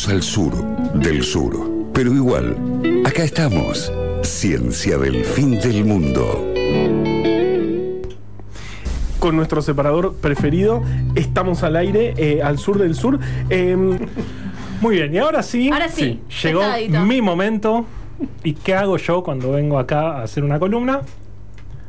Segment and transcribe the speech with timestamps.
[0.00, 2.56] Estamos al sur del sur, pero igual,
[3.04, 3.92] acá estamos.
[4.22, 6.42] Ciencia del fin del mundo.
[9.18, 10.82] Con nuestro separador preferido,
[11.16, 13.18] estamos al aire, eh, al sur del sur.
[13.50, 13.98] Em,
[14.80, 17.00] Muy bien, y ahora sí, Ahora sí, llegó sentadito.
[17.00, 17.84] mi momento.
[18.42, 21.02] ¿Y qué hago yo cuando vengo acá a hacer una columna?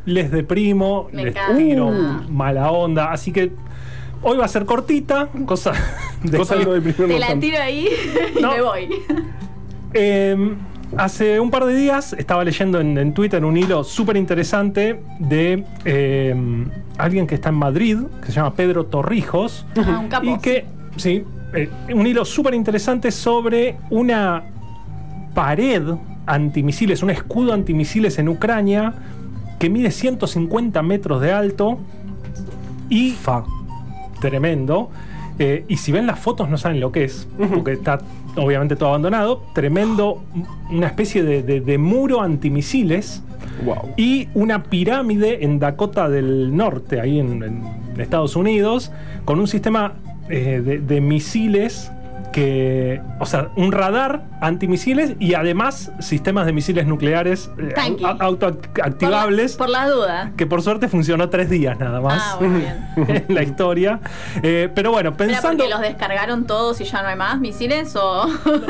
[0.05, 1.55] Les deprimo, Me les encanta.
[1.57, 1.89] tiro
[2.30, 3.14] mala onda.
[3.14, 3.54] Así que
[4.21, 5.71] hoy va a ser cortita, cosa
[6.24, 7.88] de cosa de no Te deprimirnos la tiro ahí
[8.38, 8.52] y No.
[8.52, 8.89] me voy.
[9.93, 10.56] Eh,
[10.98, 15.64] hace un par de días estaba leyendo en, en Twitter un hilo súper interesante de
[15.86, 16.36] eh,
[16.98, 19.65] alguien que está en Madrid, que se llama Pedro Torrijos.
[19.78, 20.26] Ah, un capo.
[20.26, 20.65] Y que,
[20.98, 24.43] sí, eh, un hilo súper interesante sobre una
[25.34, 25.84] pared
[26.26, 28.93] antimisiles, un escudo antimisiles en Ucrania
[29.60, 31.79] que mide 150 metros de alto
[32.90, 33.44] y Fa.
[34.20, 34.90] tremendo.
[35.44, 37.97] Eh, y si ven las fotos no saben lo que es, porque está
[38.36, 39.44] obviamente todo abandonado.
[39.55, 40.22] Tremendo,
[40.70, 43.23] una especie de, de- de muro antimisiles
[43.66, 43.94] Wow.
[43.98, 47.64] y una pirámide en Dakota del Norte, ahí en, en
[48.00, 48.92] Estados Unidos,
[49.25, 49.94] con un sistema
[50.30, 51.92] eh, de, de misiles
[52.32, 57.73] que, o sea, un radar antimisiles y además sistemas de misiles nucleares eh,
[58.20, 59.56] autoactivables.
[59.58, 60.32] Por, la, por la duda.
[60.38, 63.23] que por suerte funcionó tres días nada más Ah, muy bien.
[63.28, 64.00] en la historia.
[64.42, 65.64] Eh, pero bueno, ¿Era pensando.
[65.64, 68.28] porque los descargaron todos y ya no hay más misiles o...?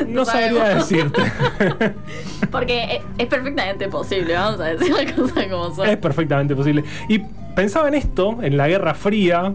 [0.08, 1.22] No sabría decirte.
[2.52, 5.88] Porque es, es perfectamente posible, vamos a decir las cosas como son.
[5.88, 6.84] es perfectamente posible.
[7.08, 7.20] Y
[7.56, 9.54] pensaba en esto, en la Guerra Fría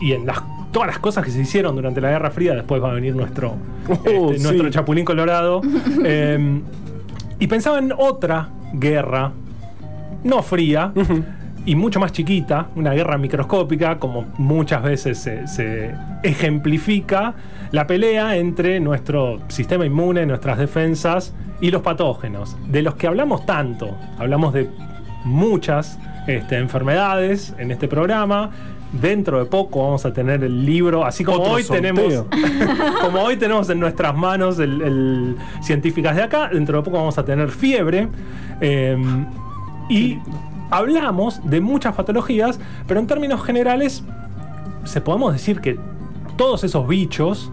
[0.00, 0.38] y en las,
[0.74, 2.54] todas las cosas que se hicieron durante la Guerra Fría.
[2.54, 3.54] Después va a venir nuestro,
[3.88, 4.42] Oh, este, sí.
[4.42, 5.62] nuestro Chapulín Colorado.
[6.04, 6.60] Eh,
[7.38, 9.32] y pensaba en otra guerra,
[10.24, 10.92] no fría.
[11.66, 17.34] Y mucho más chiquita, una guerra microscópica, como muchas veces se, se ejemplifica
[17.70, 23.46] la pelea entre nuestro sistema inmune, nuestras defensas y los patógenos, de los que hablamos
[23.46, 23.96] tanto.
[24.18, 24.68] Hablamos de
[25.24, 28.50] muchas este, enfermedades en este programa.
[29.00, 31.92] Dentro de poco vamos a tener el libro, así como Otro hoy sorteo.
[31.92, 32.26] tenemos
[33.00, 37.18] como hoy tenemos en nuestras manos el, el científicas de acá, dentro de poco vamos
[37.18, 38.08] a tener fiebre.
[38.60, 38.96] eh,
[39.88, 40.18] y
[40.70, 44.02] hablamos de muchas patologías, pero en términos generales,
[44.84, 45.78] se podemos decir que
[46.36, 47.50] todos esos bichos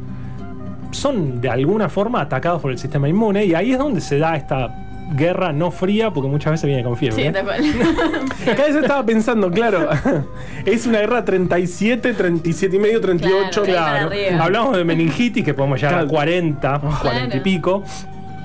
[0.92, 4.36] son de alguna forma atacados por el sistema inmune, y ahí es donde se da
[4.36, 7.22] esta guerra no fría, porque muchas veces viene con fiebre.
[7.22, 7.32] Sí, ¿eh?
[7.32, 7.62] tal cual.
[8.46, 9.90] Cada vez estaba pensando, claro,
[10.66, 13.64] es una guerra 37, 37 y medio, 38.
[13.64, 16.10] Claro, Claro, hablamos de meningitis que podemos llegar a Claro.
[16.10, 17.84] 40, 40 y pico.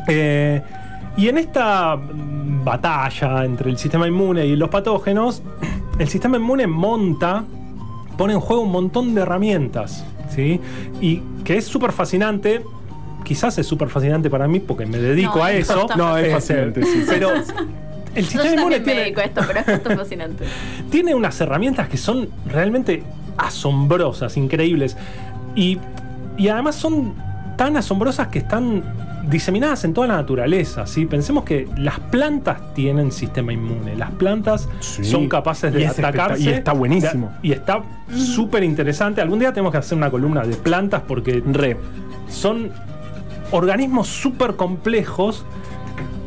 [0.09, 0.62] Eh,
[1.16, 5.43] y en esta batalla entre el sistema inmune y los patógenos,
[5.98, 7.44] el sistema inmune monta,
[8.19, 10.60] pone en juego un montón de herramientas, ¿sí?
[11.00, 12.62] Y que es súper fascinante.
[13.26, 15.87] Quizás es súper fascinante para mí porque me dedico No, a eso.
[15.97, 17.04] No, es fascinante, sí, sí.
[17.09, 17.31] Pero
[18.14, 20.44] el Yo sistema inmune me tiene, dedico a esto, pero esto es fascinante.
[20.91, 23.03] tiene unas herramientas que son realmente
[23.36, 24.97] asombrosas, increíbles.
[25.56, 25.78] Y,
[26.36, 27.15] y además son
[27.56, 28.84] tan asombrosas que están
[29.28, 30.86] diseminadas en toda la naturaleza.
[30.86, 31.04] ¿sí?
[31.06, 33.97] Pensemos que las plantas tienen sistema inmune.
[33.97, 35.04] Las plantas Sí.
[35.04, 36.42] son capaces de Y atacarse.
[36.44, 37.32] y está buenísimo.
[37.42, 37.82] Y está
[38.15, 39.20] súper interesante.
[39.20, 41.76] Algún día tenemos que hacer una columna de plantas porque Re.
[42.28, 42.70] son
[43.50, 45.44] organismos súper complejos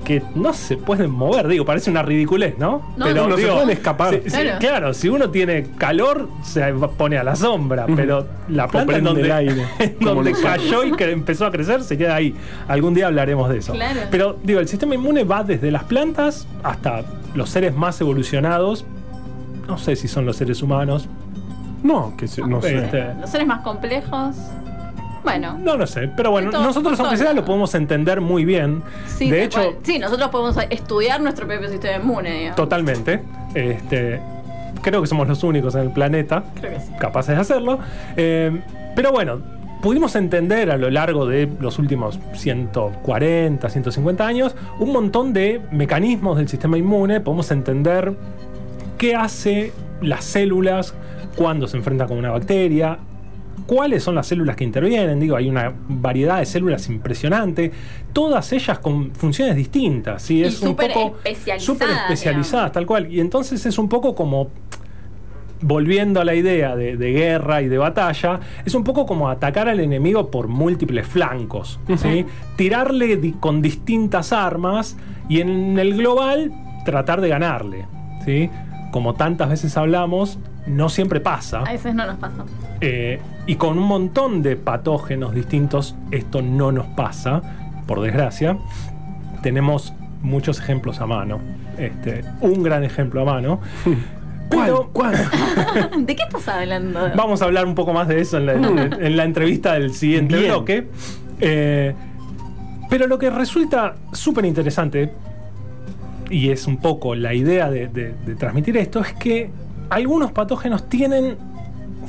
[0.06, 1.48] que no se pueden mover.
[1.48, 2.82] Digo, parece una ridiculez, ¿no?
[2.98, 4.16] No, no, no se pueden escapar.
[4.24, 4.58] si- si- Claro.
[4.60, 9.08] claro, si uno tiene calor, se pone a la sombra, pero la planta en prende
[9.10, 12.34] donde, el aire, en donde cayó y que empezó a crecer, se queda ahí.
[12.68, 13.74] Algún día hablaremos de eso.
[13.74, 14.00] Claro.
[14.10, 17.04] Pero digo, el sistema inmune va desde las plantas hasta
[17.36, 18.86] los seres más evolucionados.
[19.68, 21.08] No sé si son los seres humanos.
[21.84, 22.80] No, que se- no sé.
[22.80, 24.36] Este, Los seres más complejos.
[25.24, 25.58] Bueno.
[25.60, 28.82] no lo sé, pero bueno, En todo- nosotros aunque sea lo podemos entender muy bien.
[29.08, 29.76] Sí, de hecho, cual.
[29.84, 32.56] sí, nosotros podemos estudiar nuestro propio sistema inmune, digamos.
[32.56, 33.22] Totalmente.
[33.56, 34.20] Este,
[34.82, 36.92] creo que somos los únicos en el planeta Creo que sí.
[37.00, 37.80] capaces de hacerlo.
[38.16, 38.62] Eh,
[38.96, 39.42] pero bueno,
[39.82, 46.38] pudimos entender a lo largo de los últimos 140, 150 años un montón de mecanismos
[46.38, 47.20] del sistema inmune.
[47.22, 48.14] Podemos entender
[48.98, 49.72] qué hace
[50.02, 50.94] las células
[51.36, 53.00] cuando se enfrenta con una bacteria.
[53.70, 55.20] ¿Cuáles son las células que intervienen?
[55.20, 57.72] Digo, hay una variedad de células impresionante,
[58.14, 60.24] todas ellas con funciones distintas.
[60.24, 60.40] ¿sí?
[60.40, 63.14] Y Es un poco especializadas, súper especializadas, tal cual.
[63.14, 64.48] Y entonces es un poco como
[65.62, 69.68] volviendo a la idea de, de guerra y de batalla, es un poco como atacar
[69.68, 71.80] al enemigo por múltiples flancos.
[71.98, 72.26] ¿sí?
[72.56, 76.52] Tirarle di- con distintas armas y en el global
[76.86, 77.86] tratar de ganarle.
[78.26, 78.50] ¿sí?
[78.92, 81.60] Como tantas veces hablamos, no siempre pasa.
[81.60, 82.46] A veces no nos pasa.
[82.82, 87.42] Eh, y con un montón de patógenos distintos esto no nos pasa,
[87.88, 88.58] por desgracia.
[89.42, 91.40] Tenemos muchos ejemplos a mano.
[91.78, 93.60] Este, un gran ejemplo a mano.
[94.50, 95.16] Pero ¿Cuál?
[96.00, 97.00] ¿De qué estás hablando?
[97.16, 100.38] vamos a hablar un poco más de eso en la, en la entrevista del siguiente
[100.38, 100.50] Bien.
[100.52, 100.88] bloque.
[101.40, 101.94] Eh,
[102.90, 105.12] pero lo que resulta súper interesante,
[106.32, 109.50] y es un poco la idea de, de- de transmitir esto, es que
[109.92, 111.38] algunos patógenos tienen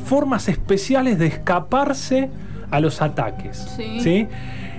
[0.05, 2.31] formas especiales de escaparse
[2.71, 3.59] a los ataques.
[3.77, 4.29] Sí.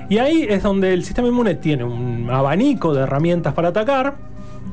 [0.10, 4.16] Y ahí es donde el sistema inmune tiene un abanico de herramientas para atacar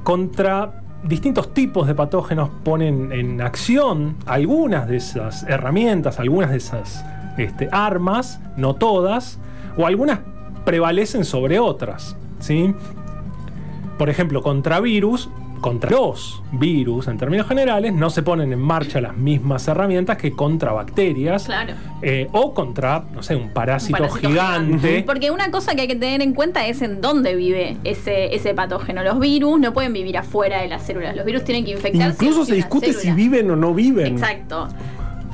[0.02, 7.04] contra distintos tipos de patógenos ponen en acción algunas de esas herramientas, algunas de esas
[7.36, 9.38] este, armas, no todas,
[9.76, 10.20] o algunas
[10.64, 12.16] prevalecen sobre otras.
[12.40, 12.74] ¿sí?
[13.96, 19.00] Por ejemplo, contra virus, contra los virus en términos generales, no se ponen en marcha
[19.00, 21.44] las mismas herramientas que contra bacterias.
[21.44, 21.74] Claro.
[22.02, 25.02] eh, o contra, no sé, un parásito, parásito gigante.
[25.06, 28.54] Porque una cosa que hay que tener en cuenta es en dónde vive ese, ese
[28.54, 29.02] patógeno.
[29.02, 31.16] Los virus no pueden vivir afuera de las células.
[31.16, 32.24] Los virus tienen que infectarse.
[32.24, 34.06] Incluso se discute si viven o no viven.
[34.06, 34.68] Exacto.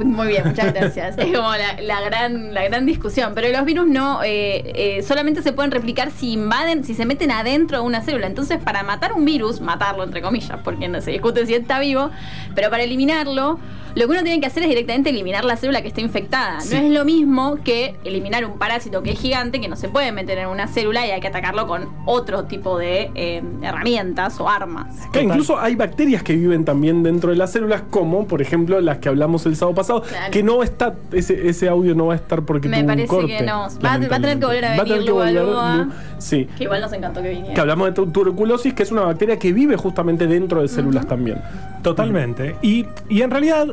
[0.02, 1.18] Muy bien, muchas gracias.
[1.24, 3.32] Es como la, la gran, la gran discusión.
[3.34, 7.30] Pero los virus no, eh, eh, solamente se pueden replicar si invaden, si se meten
[7.30, 8.26] adentro de una célula.
[8.26, 12.10] Entonces, para matar un virus, matarlo entre comillas, porque no se discute si está vivo,
[12.54, 13.58] pero para eliminarlo,
[13.94, 16.60] lo que uno tiene que hacer es directamente eliminar la célula que está infectada.
[16.60, 16.74] Sí.
[16.74, 20.10] No es lo mismo que eliminar un parásito que es gigante, que no se puede
[20.10, 24.48] meter en una célula y hay que atacarlo con otro tipo de eh, herramientas o
[24.48, 24.96] armas.
[25.12, 28.98] Que incluso hay bacterias que viven también dentro de las células, como por ejemplo las
[28.98, 30.30] que hablamos el sábado pasado, Claro.
[30.30, 33.08] que no está, ese, ese audio no va a estar porque Me tuvo un parece
[33.08, 33.68] corte, que no.
[33.84, 34.76] Va a- va a tener que volver a lamentablemente.
[34.76, 35.94] Va a tener venir que volver, Luba Luba.
[36.18, 36.48] Sí.
[36.58, 37.54] Que igual nos encantó que viniera.
[37.54, 41.06] Que hablamos de tu- tuberculosis, que es una bacteria que vive justamente dentro de células
[41.06, 41.38] también.
[41.82, 42.56] Totalmente.
[42.62, 43.66] Y, y en realidad,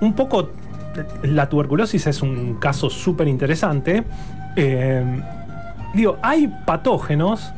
[0.00, 0.50] un poco,
[1.22, 4.04] la tuberculosis es un caso súper interesante.
[4.56, 5.04] Eh,
[5.94, 7.52] digo, hay patógenos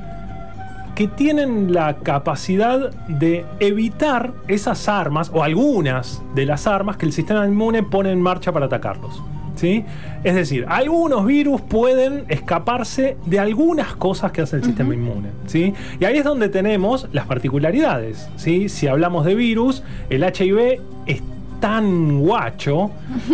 [0.94, 7.12] que tienen la capacidad de evitar esas armas, o algunas de las armas que el
[7.12, 9.22] sistema inmune pone en marcha para atacarlos.
[9.56, 9.84] ¿Sí?
[10.25, 15.28] Es decir, algunos virus pueden escaparse de algunas cosas que hace el sistema inmune.
[15.46, 15.75] ¿sí?
[15.98, 18.31] Y ahí es donde tenemos las particularidades.
[18.37, 18.70] ¿sí?
[18.70, 21.22] Si hablamos de virus, el HIV es
[21.60, 22.90] tan guacho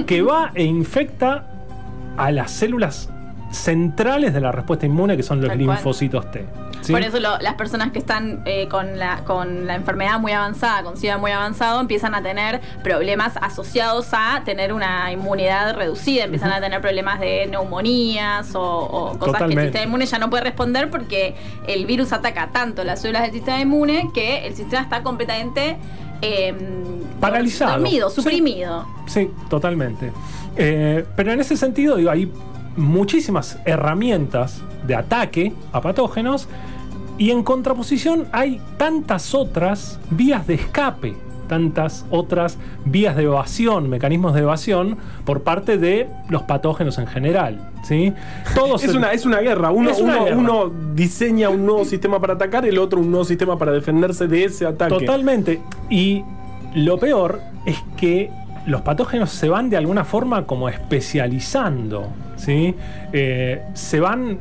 [0.07, 1.47] que va e infecta
[2.17, 3.09] a las células
[3.53, 6.45] centrales de la respuesta inmune, que son los linfocitos T.
[6.87, 6.93] ¿sí?
[6.93, 10.83] Por eso lo- las personas que están eh, con, la, con la enfermedad muy avanzada,
[10.83, 16.53] con SIDA muy avanzado, empiezan a tener problemas asociados a tener una inmunidad reducida, empiezan
[16.53, 20.45] a tener problemas de neumonías o, o cosas que el sistema inmune ya no puede
[20.45, 21.35] responder porque
[21.67, 25.77] el virus ataca tanto las células del sistema inmune que el sistema está completamente
[26.23, 26.55] eh,
[27.21, 27.73] Paralizado.
[27.73, 28.17] dormido, Sí.
[28.23, 28.87] suprimido.
[29.07, 30.13] Sí, totalmente.
[30.57, 32.31] Eh, pero en ese sentido, digo, hay
[32.77, 36.49] muchísimas herramientas de ataque a patógenos
[37.19, 41.15] y en contraposición hay tantas otras vías de escape,
[41.49, 47.71] tantas otras vías de evasión, mecanismos de evasión por parte de los patógenos en general.
[47.85, 48.13] ¿sí?
[48.55, 49.71] Todos Es el- una, es una guerra.
[49.71, 50.37] Uno, Es una uno- guerra.
[50.39, 54.45] uno diseña un nuevo sistema para atacar, el otro un nuevo sistema para defenderse de
[54.45, 54.93] ese ataque.
[54.99, 55.61] Totalmente.
[55.89, 56.25] Y
[56.75, 58.31] lo peor es que
[58.67, 62.75] los patógenos se van de alguna forma como especializando, ¿sí?
[63.13, 64.39] Eh, se van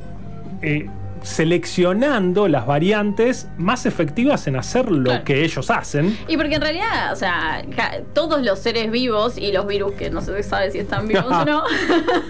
[0.63, 0.89] eh,
[1.25, 5.23] seleccionando las variantes más efectivas en hacer lo Claro.
[5.23, 6.17] que ellos hacen.
[6.27, 7.63] Y porque en realidad, o sea,
[8.13, 11.43] todos los seres vivos y los virus que no se sabe si están vivos o
[11.45, 11.63] no,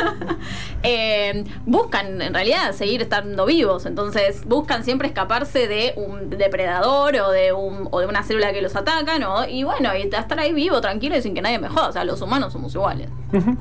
[0.84, 3.86] eh, buscan en realidad seguir estando vivos.
[3.86, 8.62] Entonces buscan siempre escaparse de un depredador o de, un, o de una célula que
[8.62, 9.48] los ataca, ¿no?
[9.48, 11.90] Y bueno, y estar ahí vivo, tranquilo y sin que nadie me joda.
[11.90, 13.10] O sea, los humanos somos iguales.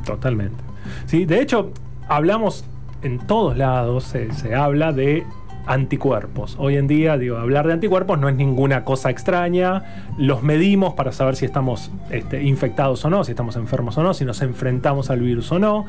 [0.06, 0.62] Totalmente.
[1.06, 1.72] Sí, de hecho,
[2.08, 2.64] hablamos
[3.04, 5.24] en todos lados, se, se habla de
[5.66, 6.56] anticuerpos.
[6.58, 10.06] Hoy en día, digo, hablar de anticuerpos no es ninguna cosa extraña.
[10.18, 14.14] Los medimos para saber si estamos este, infectados o no, si estamos enfermos o no,
[14.14, 15.86] si nos enfrentamos al virus o no.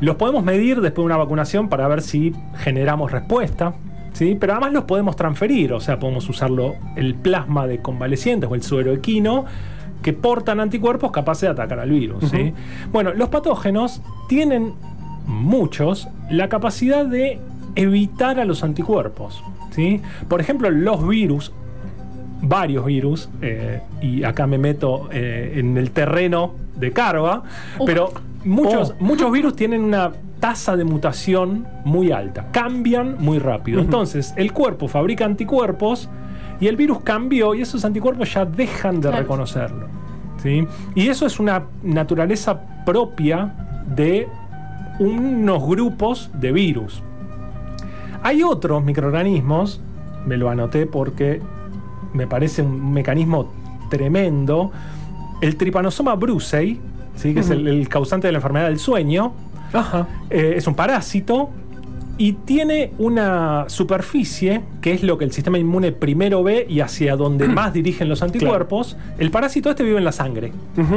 [0.00, 3.74] Los podemos medir después de una vacunación para ver si generamos respuesta.
[4.12, 4.36] ¿sí?
[4.38, 8.62] Pero además los podemos transferir, o sea, podemos usarlo el plasma de convalecientes o el
[8.62, 9.44] suero equino
[10.02, 12.24] que portan anticuerpos capaces de atacar al virus.
[12.28, 12.52] ¿sí?
[12.90, 14.74] Bueno, los patógenos tienen
[15.26, 17.38] muchos la capacidad de
[17.74, 19.42] evitar a los anticuerpos.
[19.70, 20.00] ¿sí?
[20.28, 21.52] Por ejemplo, los virus,
[22.42, 27.42] varios virus, eh, y acá me meto eh, en el terreno de Carva,
[27.86, 28.12] pero
[28.44, 29.04] muchos, Oh.
[29.04, 30.10] muchos virus tienen una
[30.40, 33.80] tasa de mutación muy alta, cambian muy rápido.
[33.80, 36.08] Entonces, el cuerpo fabrica anticuerpos
[36.60, 39.18] y el virus cambió y esos anticuerpos ya dejan de Claro.
[39.18, 39.86] reconocerlo.
[40.42, 40.66] ¿sí?
[40.96, 43.54] Y eso es una naturaleza propia
[43.94, 44.26] de
[45.02, 47.02] unos grupos de virus.
[48.22, 49.80] Hay otros microorganismos,
[50.26, 51.40] me lo anoté porque
[52.12, 53.52] me parece un mecanismo
[53.90, 54.70] tremendo.
[55.40, 56.78] El Trypanosoma brucei,
[57.16, 57.34] ¿sí?
[57.34, 59.32] que es el, el causante de la enfermedad del sueño,
[59.72, 60.06] Ajá.
[60.30, 61.50] eh, es un parásito
[62.18, 67.16] y tiene una superficie que es lo que el sistema inmune primero ve y hacia
[67.16, 68.96] donde más dirigen los anticuerpos.
[69.18, 70.52] El parásito este vive en la sangre,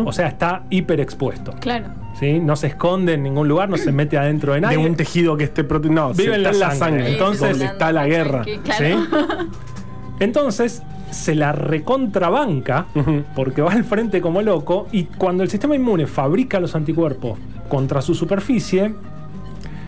[0.06, 1.54] o sea, está hiperexpuesto.
[1.60, 2.05] Claro.
[2.20, 2.40] ¿Sí?
[2.40, 4.78] No se esconde en ningún lugar, no se mete adentro de De nadie.
[4.78, 5.94] un tejido que esté proteído.
[5.96, 7.12] No, Vive se- en la está sangre.
[7.14, 8.44] Entonces, donde está la guerra.
[8.64, 8.86] Claro.
[8.86, 9.08] ¿sí?
[10.20, 10.82] Entonces
[11.12, 12.88] se la recontrabanca
[13.36, 17.38] porque va al frente como loco y cuando el sistema inmune fabrica los anticuerpos
[17.70, 18.94] contra su superficie,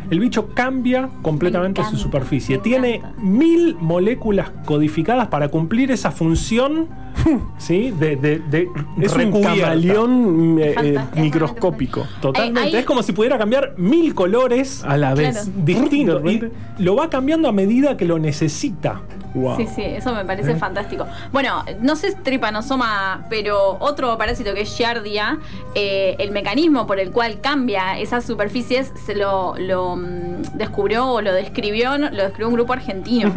[0.10, 2.58] el bicho cambia completamente Me su superficie.
[2.60, 6.88] Tiene mil moléculas codificadas para cumplir esa función
[7.58, 7.92] ¿sí?
[7.92, 8.70] de, de, de
[9.02, 12.06] Es un camaleón eh, eh, microscópico.
[12.22, 12.60] Totalmente.
[12.62, 15.34] Ahí- ahí- Es como si pudiera cambiar mil colores A la Claro.
[15.34, 15.50] vez.
[15.66, 19.02] Y repente, lo va cambiando a medida que lo necesita.
[19.34, 19.56] wow.
[19.58, 21.06] Sí, sí, eso me parece fantástico.
[21.32, 25.40] Bueno, no sé tripanosoma, pero otro parásito que es Giardia,
[25.76, 31.22] eh, el mecanismo por el cual cambia esas superficies se lo, lo, mm, descubrió o
[31.22, 33.34] lo describió, lo describió un grupo argentino.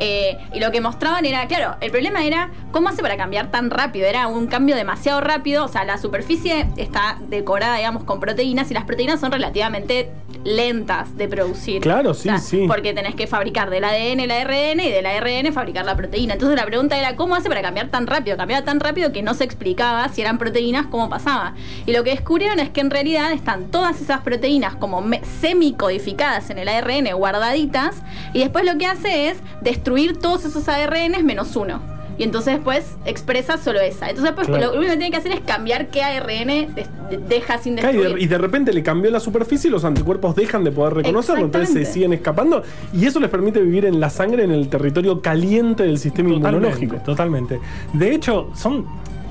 [0.00, 3.70] Eh, y lo que mostraban era, claro, el problema era cómo hace para cambiar tan
[3.70, 4.06] rápido.
[4.06, 5.64] Era un cambio demasiado rápido.
[5.64, 10.10] O sea, la superficie está decorada, digamos, con proteínas y las proteínas son relativamente
[10.44, 11.82] lentas de producir.
[11.82, 12.64] Claro, sí, O sea, sí.
[12.68, 16.34] Porque tenés que fabricar del ADN el ARN y del ARN fabricar la proteína.
[16.34, 18.36] Entonces la pregunta era, ¿cómo hace para cambiar tan rápido?
[18.36, 21.54] Cambiaba tan rápido que no se explicaba si eran proteínas, cómo pasaba.
[21.86, 25.04] Y lo que descubrieron es que en realidad están todas esas proteínas como
[25.40, 28.02] semicodificadas en el ARN, guardaditas,
[28.32, 29.87] y después lo que hace es destruir
[30.20, 31.80] todos esos ARNs menos uno.
[32.18, 34.06] Y entonces después expresa solo esa.
[34.10, 34.72] Entonces después Claro.
[34.72, 37.76] lo único que tiene que hacer es cambiar qué ARN de- de- deja sin y
[37.80, 38.14] destruir.
[38.16, 41.44] de, y de repente le cambió la superficie y los anticuerpos dejan de poder reconocerlo,
[41.44, 45.22] entonces se siguen escapando y eso les permite vivir en la sangre en el territorio
[45.22, 46.96] caliente del sistema inmunológico.
[46.96, 47.60] Totalmente.
[47.92, 48.84] De hecho, son.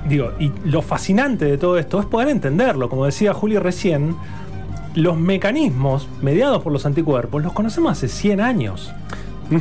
[0.08, 2.88] Digo, y lo fascinante de todo esto es poder entenderlo.
[2.88, 4.16] Como decía Juli recién,
[4.96, 8.94] los mecanismos mediados por los anticuerpos los conocemos hace 100 años.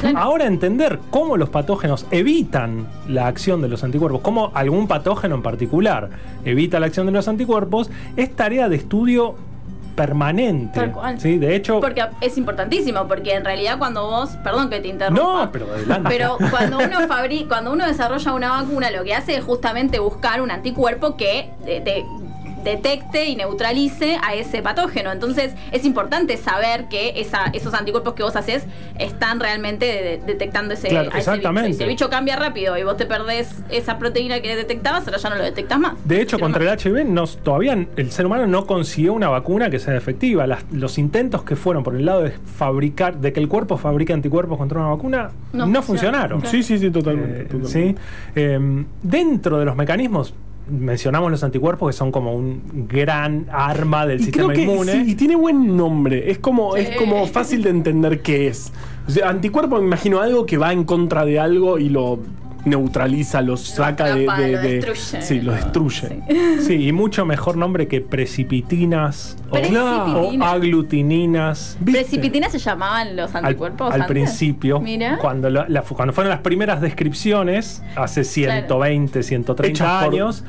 [0.00, 0.18] Claro.
[0.18, 5.42] Ahora entender cómo los patógenos evitan la acción de los anticuerpos, cómo algún patógeno en
[5.42, 6.10] particular
[6.44, 9.36] evita la acción de los anticuerpos, es tarea de estudio
[9.94, 10.78] permanente.
[10.80, 11.18] Tal cual.
[11.20, 11.38] ¿sí?
[11.38, 15.22] De hecho, Porque es importantísimo, porque en realidad cuando vos, perdón que te interrumpa.
[15.22, 16.08] no, pero adelante.
[16.10, 20.42] Pero cuando uno fabri- cuando uno desarrolla una vacuna, lo que hace es justamente buscar
[20.42, 22.04] un anticuerpo que de- de-
[22.66, 25.12] detecte y neutralice a ese patógeno.
[25.12, 28.64] Entonces es importante saber que esa- esos anticuerpos que vos haces
[28.98, 31.68] están realmente de- detectando ese, Claro, a ese exactamente.
[31.68, 31.74] bicho.
[31.74, 35.18] Y si el bicho cambia rápido y vos te perdés esa proteína que detectabas, ahora
[35.18, 35.94] ya no lo detectas más.
[36.04, 36.84] De hecho, contra más.
[36.84, 40.46] el HIV nos, todavía el ser humano no consiguió una vacuna que sea efectiva.
[40.46, 44.12] Las- los intentos que fueron por el lado de fabricar, de que el cuerpo fabrique
[44.12, 46.40] anticuerpos contra una vacuna, no, No funcionaron.
[46.40, 46.64] funciona.
[46.64, 47.42] Sí, sí, sí, totalmente.
[47.42, 47.68] Eh, totalmente.
[47.70, 47.94] ¿sí?
[48.34, 50.34] Eh, dentro de los mecanismos,
[50.68, 54.92] mencionamos los anticuerpos que son como un gran arma del Y creo sistema que inmune.
[54.92, 56.30] sí, y tiene buen nombre.
[56.30, 56.82] Es como, Sí.
[56.82, 58.72] es como fácil de entender qué es.
[59.06, 62.18] O sea, anticuerpo me imagino algo que va en contra de algo y lo
[62.66, 65.22] neutraliza, lo saca de, atrapa, de- lo de- destruye.
[65.22, 66.20] Sí, lo destruye.
[66.60, 70.14] Sí, y mucho mejor nombre que precipitinas o, Precipitinas.
[70.14, 71.76] o aglutininas.
[71.80, 72.00] ¿Viste?
[72.02, 73.88] ¿Precipitinas se llamaban los al, anticuerpos?
[73.94, 74.08] al antes?
[74.08, 75.18] principio, Mira.
[75.18, 80.44] cuando, la- la- cuando fueron las primeras descripciones, hace 120, 130 Hechas por- años.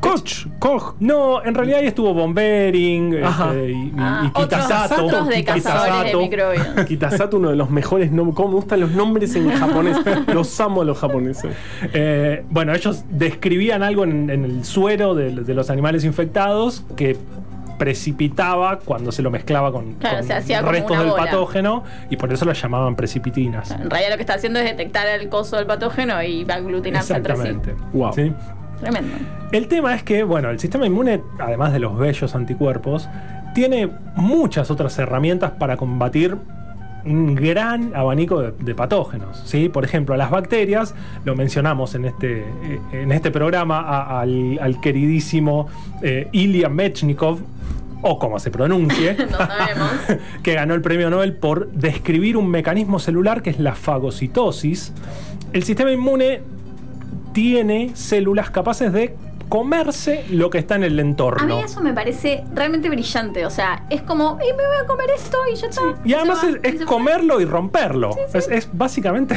[0.00, 0.94] Koch, Koch.
[1.00, 3.50] No, en realidad ahí estuvo Von Bering Ajá.
[3.52, 5.24] este, y, Ah, y Kitasato.
[5.24, 5.44] de Kitasato.
[5.44, 6.66] cazadores de microbios.
[6.86, 8.36] Kitasato, uno de los mejores nombres.
[8.36, 9.96] ¿Cómo me gustan los nombres en japonés?
[10.32, 11.54] los amo a los japoneses.
[11.92, 17.16] Eh, bueno, ellos describían algo en, en el suero de, de los animales infectados que
[17.78, 20.18] precipitaba cuando se lo mezclaba con, Claro,
[20.70, 21.24] restos del bola.
[21.24, 23.70] patógeno y por eso lo llamaban precipitinas.
[23.70, 26.56] En realidad lo que está haciendo es detectar el coso del patógeno y va a
[26.58, 27.42] aglutinarse entre sí.
[27.42, 27.82] Exactamente.
[27.92, 28.12] Wow.
[28.12, 28.32] ¿Sí?
[28.80, 29.16] Tremendo.
[29.52, 33.08] El tema es que, bueno, el sistema inmune, además de los bellos anticuerpos,
[33.54, 36.36] tiene muchas otras herramientas para combatir
[37.04, 39.40] un gran abanico de, de patógenos.
[39.46, 39.68] ¿sí?
[39.68, 40.94] Por ejemplo, las bacterias,
[41.24, 45.68] lo mencionamos en este, eh, en este programa a- al, al queridísimo
[46.02, 47.38] eh, Ilya Mechnikov,
[48.02, 53.42] o como se pronuncie, No que ganó el premio Nobel por describir un mecanismo celular
[53.42, 54.92] que es la fagocitosis.
[55.52, 56.42] El sistema inmune
[57.38, 59.14] tiene células capaces de
[59.48, 61.56] comerse lo que está en el A entorno.
[61.56, 63.46] mí eso me parece realmente brillante.
[63.46, 65.82] O sea, es como, "Ey, me voy a comer esto y ya está.
[66.04, 66.86] Y además va, es, es se fue".
[66.86, 68.10] comerlo y romperlo.
[68.34, 69.36] Es, es básicamente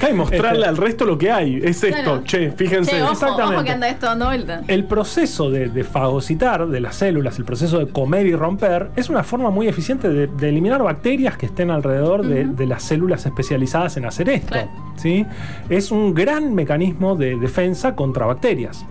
[0.00, 1.56] Hay mostrarle Este- al resto lo que hay.
[1.62, 2.22] Es esto, Claro.
[2.24, 2.92] che, fíjense.
[2.92, 3.56] Che, ojo, exactamente.
[3.56, 4.62] ojo que anda esto dando vuelta.
[4.66, 9.10] El proceso de, de fagocitar de las células, el proceso de comer y romper, es
[9.10, 13.26] una forma muy eficiente de, de eliminar bacterias que estén alrededor de, de las células
[13.26, 14.48] especializadas en hacer esto.
[14.52, 14.70] Claro.
[14.96, 15.26] ¿sí?
[15.68, 18.84] Es un gran mecanismo de defensa contra bacterias.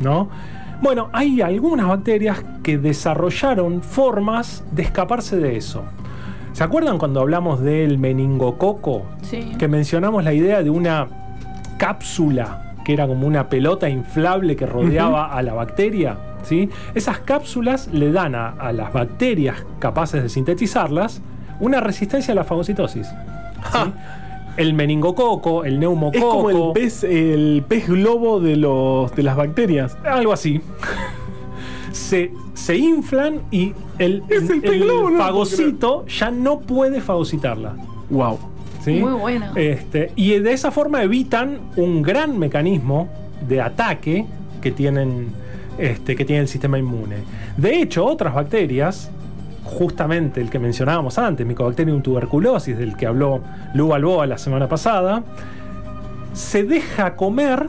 [0.00, 0.28] ¿no?
[0.80, 5.84] Bueno, hay algunas bacterias que desarrollaron formas de escaparse de eso.
[6.52, 9.02] ¿Se acuerdan cuando hablamos del meningococo?
[9.22, 9.52] Sí.
[9.58, 11.06] Que mencionamos la idea de una
[11.78, 16.16] cápsula que era como una pelota inflable que rodeaba a la bacteria.
[16.42, 16.68] ¿sí?
[16.94, 21.22] Esas cápsulas le dan a, a las bacterias capaces de sintetizarlas
[21.60, 23.06] una resistencia a la fagocitosis.
[23.06, 23.92] ¿sí?
[24.56, 26.30] El meningococo, el Es neumococo.
[26.30, 29.96] como el pez, el pez globo de los de las bacterias.
[30.04, 30.60] Algo así.
[31.92, 37.76] Se, se inflan y el, el fagocito ya no puede fagocitarla.
[38.10, 38.38] Wow.
[38.82, 38.94] ¿sí?
[39.00, 39.46] Muy bueno.
[39.54, 43.08] Este, y de esa forma evitan un gran mecanismo
[43.46, 44.26] de ataque
[44.60, 45.28] que tienen
[45.78, 47.16] este, que tiene el sistema inmune.
[47.56, 49.10] De hecho, otras bacterias,
[49.64, 53.40] justamente el que mencionábamos antes, Mycobacterium tuberculosis, del que habló
[53.74, 55.22] Lu Balboa la semana pasada,
[56.34, 57.68] se deja comer,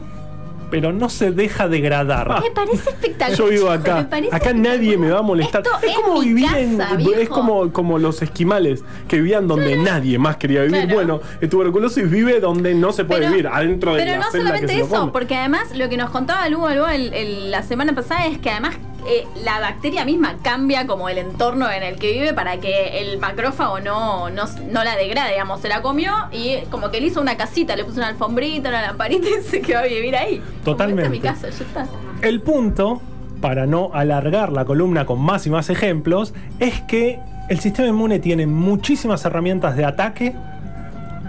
[0.74, 2.42] pero no se deja degradar.
[2.42, 3.38] Me parece espectacular.
[3.38, 4.08] Yo vivo acá.
[4.32, 5.62] Acá nadie me va a molestar.
[5.64, 6.96] Esto es como vivir casa, en.
[6.96, 7.12] viejo.
[7.20, 10.80] Es como, como los esquimales que vivían donde nadie más quería vivir.
[10.86, 10.94] Claro.
[10.96, 14.32] Bueno, el tuberculosis vive donde no se puede Pero- vivir, adentro de Pero la no
[14.32, 17.62] que solamente se eso, porque además lo que nos contaba Lugo Albo el- el- la
[17.62, 18.74] semana pasada es que además
[19.06, 23.18] eh, la bacteria misma cambia como el entorno en el que vive para que el
[23.18, 27.20] macrófago no, no, no la degrade, digamos, se la comió y como que le hizo
[27.20, 30.38] una casita, le puso una alfombrita, una lamparita y se quedó a vivir ahí.
[30.38, 31.16] Como, Totalmente.
[31.16, 31.86] "Esta es mi casa, ya está.
[32.26, 33.02] El punto,
[33.40, 37.20] para no alargar la columna con más y más ejemplos, es que
[37.50, 40.34] el sistema inmune tiene muchísimas herramientas de ataque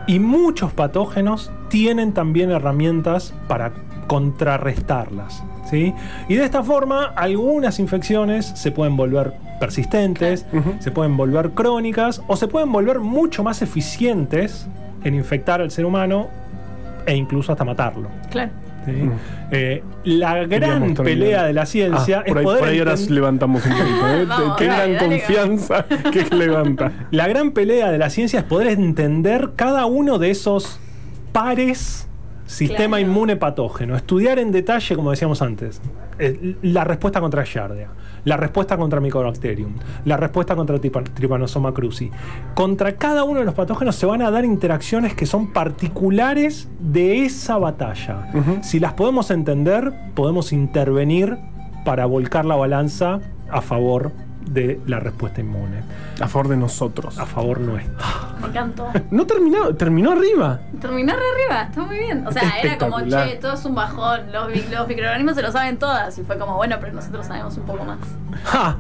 [0.08, 3.74] y muchos patógenos tienen también herramientas para
[4.08, 5.44] contrarrestarlas.
[5.70, 5.94] ¿Sí?
[6.28, 10.46] Y de esta forma, algunas infecciones se pueden volver persistentes,
[10.80, 14.68] se pueden volver crónicas o se pueden volver mucho más eficientes
[15.04, 16.28] en infectar al ser humano
[17.06, 18.10] e incluso hasta matarlo.
[18.30, 18.52] Claro.
[18.86, 19.10] ¿sí?
[19.52, 22.96] Eh, la gran pelea de la ciencia Ah, es por ahí, poder por ahí ahora
[23.10, 24.08] levantamos un poquito.
[24.10, 24.26] ¿eh?
[24.28, 26.92] Vamos, Qué dale, gran dale, confianza que levanta.
[27.12, 30.80] La gran pelea de la ciencia es poder entender cada uno de esos
[31.32, 32.08] pares
[32.46, 33.12] sistema Claro.
[33.12, 33.96] inmune patógeno.
[33.96, 35.82] Estudiar en detalle, como decíamos antes,
[36.20, 37.90] eh, la respuesta contra Giardia,
[38.24, 39.74] la respuesta contra Mycobacterium,
[40.06, 42.10] la respuesta contra Trypanosoma cruzi.
[42.54, 47.26] Contra cada uno de los patógenos se van a dar interacciones que son particulares de
[47.26, 48.28] esa batalla.
[48.62, 51.38] Si las podemos entender, podemos intervenir
[51.84, 54.12] para volcar la balanza a favor
[54.46, 55.82] de la respuesta inmune,
[56.20, 57.18] A favor de nosotros.
[57.18, 57.94] a favor nuestro.
[58.42, 58.92] Me encantó.
[59.12, 60.60] No terminó, terminó arriba.
[60.80, 62.26] Terminó re arriba, está muy bien.
[62.28, 65.78] O sea, era como, che, todo es un bajón, los, los microorganismos se lo saben
[65.78, 66.18] todas.
[66.18, 67.98] Y fue como, bueno, pero nosotros sabemos un poco más.
[68.46, 68.78] ¡Ja!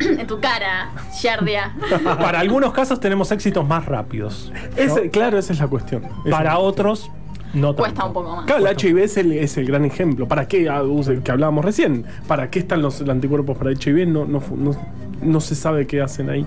[0.00, 0.90] en tu cara,
[1.20, 1.74] Yardia.
[2.20, 4.52] Para algunos casos tenemos éxitos más rápidos.
[4.76, 6.04] Ese- Claro, esa es la cuestión.
[6.24, 7.10] Esa Para otros,
[7.54, 7.74] no.
[7.74, 8.46] Cuesta un poco más.
[8.46, 10.28] Claro, el HIV es el, es el gran ejemplo.
[10.28, 10.68] ¿Para qué?
[10.68, 10.82] Ah,
[11.24, 12.04] Que hablábamos recién.
[12.26, 14.06] ¿Para qué están los anticuerpos para HIV?
[14.06, 14.76] No, no, no,
[15.22, 16.46] no se sabe qué hacen ahí.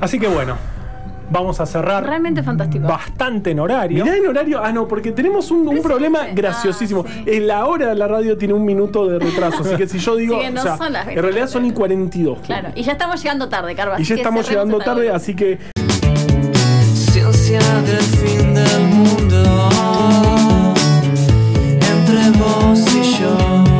[0.00, 0.56] Así que bueno,
[1.30, 2.86] vamos a cerrar Realmente fantástico.
[2.86, 4.04] bastante en horario.
[4.04, 4.60] Mirá en horario.
[4.62, 7.04] Ah, no, porque tenemos un, problema graciosísimo.
[7.06, 7.22] ah, sí.
[7.26, 9.62] En la hora de la radio tiene un minuto de retraso.
[9.62, 10.36] Así que si yo digo.
[10.36, 12.40] Sí, que no o sea, son las en realidad son y 42.
[12.40, 14.00] Claro, y ya estamos llegando tarde, Carva.
[14.00, 15.58] Y ya estamos llegando tarde, así que
[17.48, 19.95] Del fin del mundo